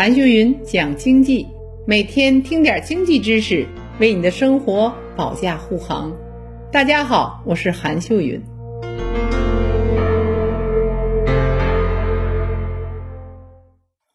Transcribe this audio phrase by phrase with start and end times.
[0.00, 1.46] 韩秀云讲经济，
[1.86, 3.66] 每天听点经济知识，
[3.98, 6.16] 为你的生活保驾护航。
[6.72, 8.42] 大家好，我是韩秀云。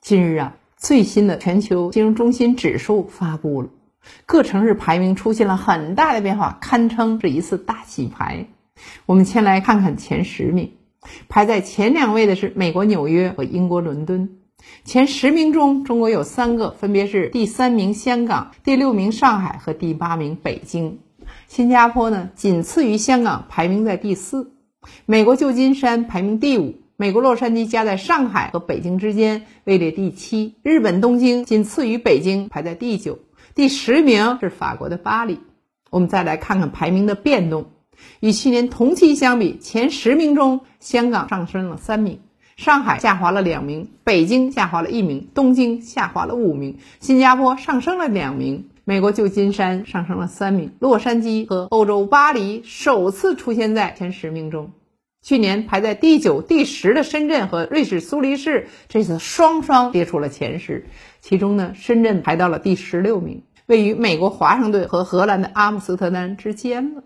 [0.00, 3.68] 近日啊，最新的全球金融中心指数发布了，
[4.24, 8.46] 各城市排名出现了很大的变化，堪称是一次大洗牌。
[9.04, 10.72] 我们先来看看前十名，
[11.28, 14.38] 排在前两位的是美国纽约和英国伦敦。
[14.84, 20.98] 前十名中，中国有三个，分别是第三名香港、第六名上海和第八名北京。
[21.48, 24.52] 新加坡呢，仅次于香港，排名在第四。
[25.06, 30.56] 美国旧金山排名第五，美国洛杉矶夹在上海和北京之间，位列第七。
[30.62, 33.18] 日本东京仅次于北京，排在第九。
[33.54, 35.40] 第十名是法国的巴黎。
[35.90, 37.66] 我们再来看看排名的变动，
[38.20, 42.20] 与去年同期相比，前十名中，香港上升了三名。
[42.56, 54.70] 上海下滑了两名，北京下滑了一名，东京下滑了五名，新加坡上升了两名，美国旧金山上升了三名，洛杉矶和欧洲巴黎首次出现在前十名中。
[55.20, 60.86] 去年排在第九、第十的深圳和瑞士苏黎世这次双双跌出了前十，
[61.20, 67.02] 其中呢，深圳排到了第十六名，位于美国华盛顿和荷兰的阿姆斯特丹之间了。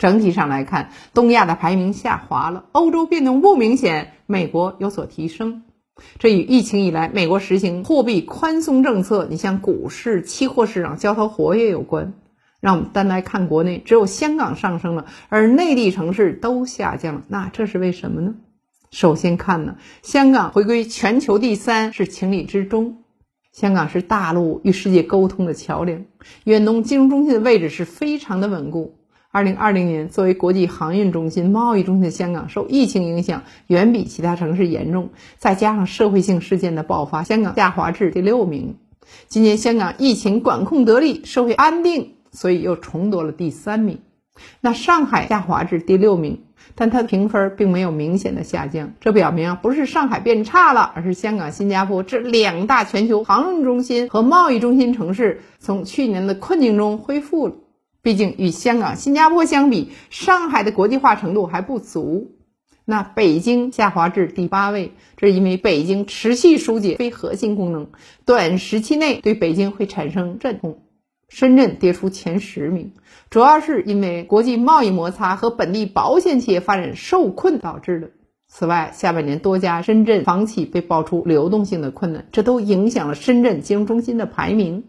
[0.00, 5.62] 整体上来看，东亚的排名下滑了，欧洲变动不明显，美国有所提升。
[6.18, 12.14] 这与疫情以来美国实行货币宽松政策，你像股市、期货市场交投活跃有关。
[12.60, 17.22] 让我们单来看国内，只有香港上升了，而内地城市都下降了。
[17.28, 18.36] 那这是为什么呢？
[18.90, 23.04] 首先看呢，香港回归全球第三是情理之中。
[23.52, 26.06] 香港是大陆与世界沟通的桥梁，
[26.44, 28.99] 远东金融中心的位置是非常的稳固。
[29.32, 38.74] 二零二零年，作为国际航运中心、贸易中心的香港，受疫情影响远比其他城市严重，再加上社会性事件的爆发，香港下滑至第六名。
[39.28, 44.00] 今年香港疫情管控得力，社会安定，所以又重夺了第三名。
[44.60, 46.40] 那上海下滑至第六名，
[46.74, 57.54] 但它的评分并没有明显的下降，这表明啊，不是上海变差了，而是香港、新加坡这两大全球航运中心和贸易中心城市从去年的困境中恢复了。
[58.02, 62.32] 毕竟与香港、新加坡相比，上海的国际化程度还不足。
[62.84, 67.88] 那北京下滑至第八位，这是因为北京持续疏解非核心功能，
[68.24, 70.82] 短时期内对北京会产生阵痛。
[71.28, 72.92] 深圳跌出前十名，
[73.30, 78.10] 主要是因为国际贸易摩擦和本地保险企业发展受困导致的。
[78.48, 84.82] 此外，下半年多家深圳房企被爆出流动性的困难，这都影响了深圳金融中心的排名。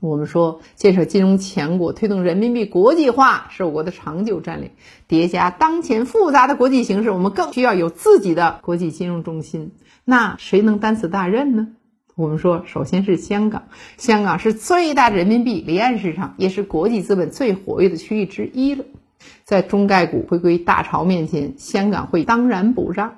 [0.00, 4.72] 我们说，建设金融强国、推动人民币国际化是我国的长久战略。
[5.08, 9.72] 叠加当前复杂的国际形势，我们更需要有自己的国际金融中心。
[10.04, 11.68] 那谁能担此大任呢？
[12.14, 13.64] 我们说，首先是香港。
[13.96, 18.84] 香港是最大的人民币离岸市场，也是国际资本最活跃的区域之一了。
[19.44, 23.14] 在中概股回归大潮面前，香港会当然不让。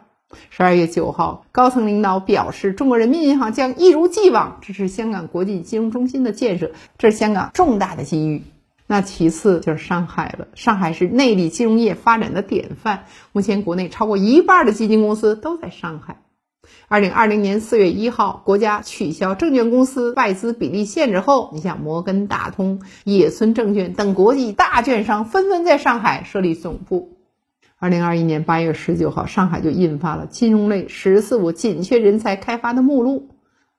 [0.50, 8.42] 十二月九号，高层领导表示，中国人民银行将一如既往支持香港国际金融中心的建设，这是香港重大的机遇。
[8.86, 16.20] 那其次就是上海了，上海是内地金融业发展的典范，目前国内超过一半的基金公司都在上海。
[16.88, 27.17] 二零二零年四月一号，国家取消证券公司外资比例限制后，你像摩根大通、野村证券等国际大券商纷纷在上海设立总部。
[27.80, 33.28] 二零二一年八月十九号，上海就印发了金融类“十四五”紧缺人才开发的目录，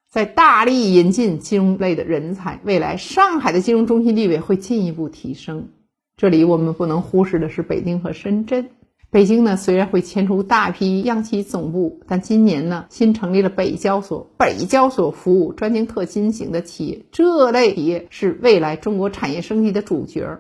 [0.09, 5.67] 在大力引进金融类的人才，未来上海的金融中心地位会进一步提升。
[6.15, 8.69] 这里我们不能忽视的是北京和深圳。
[9.11, 14.29] 北京呢，虽然会迁出大批央企总部，但今年呢，新成立了北交所。
[14.37, 20.39] 北交所服务专精特新型的企业，这类企业是未来中国产业升级的主角。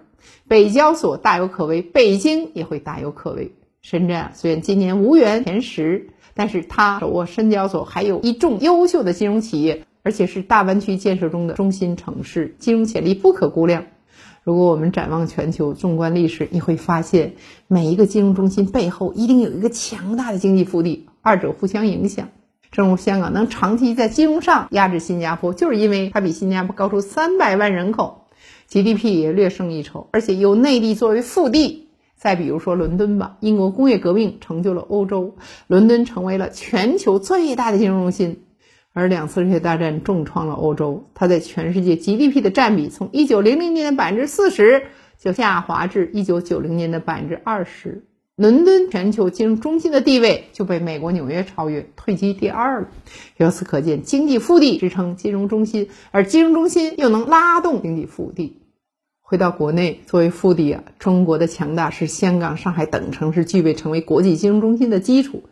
[0.49, 3.51] 北交所大有可为，北京也会大有可为。
[3.83, 13.85] 深圳啊，虽然今年无缘前十，但是它手握深交所，还有一众优秀的金融企业，而且是大湾区建设中的中心城市，金融潜力不可估量。
[14.43, 17.35] 如果我们展望全球，纵观历史，你会发现
[17.67, 22.29] 每一个金融中心背后一定有一个强大的经济腹地，二者互相影响。
[22.71, 28.25] 正如香港能长期在金融上压制新加坡，就是因为它比新加坡高出三百万人口。
[28.69, 31.89] GDP 也略胜一筹，而且由内地作为腹地。
[32.15, 35.35] 再比如说伦敦吧，英国工业革命成就了欧洲，
[35.67, 38.43] 伦敦成为了全球最大的金融中心。
[38.91, 44.83] 而两次世界大战重创了欧洲，它在全世界 GDP 的占比从1900年的百分之四十
[45.17, 48.05] 就下滑至1990年的百分之二十。
[48.39, 52.87] 伦敦全球金融中心的地位就被美国纽约超越，退居第二了。
[53.35, 58.61] 由此可见，经济腹地支撑金融中心，而金融中心又能拉动经济腹地。
[59.19, 65.43] 回到国内，作为腹地啊，中国的强大是香港、上海等城市具备成为国际金融中心的基础。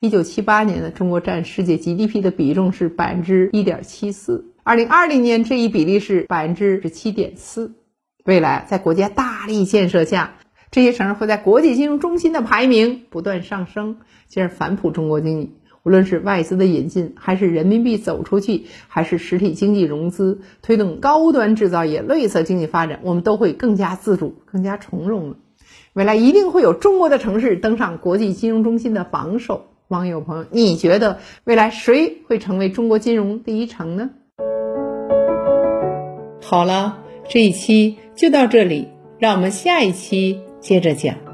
[0.00, 7.74] 一九七八年呢，中国占世界 GDP 的比重是百分之一点七四，二零二零年这一比例是百分之十七点四。
[8.24, 10.34] 未来在国家大力建设下，
[10.72, 15.52] 这些城市会在国际金融中心的排名不断上升，进而反哺中国经济。
[15.82, 25.36] 无论是外资的引进，还是人民币走出去，还是实体经济融资，推动高端制造业、绿色经济发展，我们都会更加自主、更加从容了。
[25.92, 29.66] 未来一定会有中国的城市登上国际金融中心的榜首。
[29.88, 34.08] 网友朋友，你觉得未来谁会成为中国金融第一城呢？
[36.40, 38.88] 好了，这一期就到这里，
[39.18, 41.31] 让我们下一期接着讲。